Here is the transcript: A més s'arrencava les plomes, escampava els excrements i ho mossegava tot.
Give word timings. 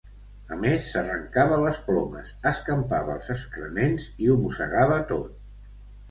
A 0.53 0.55
més 0.59 0.85
s'arrencava 0.91 1.59
les 1.63 1.81
plomes, 1.89 2.31
escampava 2.51 3.17
els 3.17 3.29
excrements 3.35 4.07
i 4.25 4.31
ho 4.33 4.39
mossegava 4.47 4.97
tot. 5.13 5.37